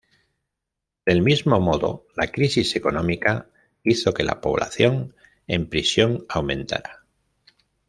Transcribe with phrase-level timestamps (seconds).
[1.05, 3.47] Del mismo modo, la crisis económica
[3.83, 7.05] hizo que la población en prisión aumentara.